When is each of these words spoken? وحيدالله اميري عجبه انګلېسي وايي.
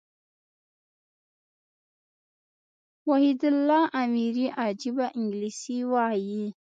وحيدالله 3.09 3.81
اميري 4.03 4.45
عجبه 4.61 5.05
انګلېسي 5.17 5.77
وايي. 5.91 6.45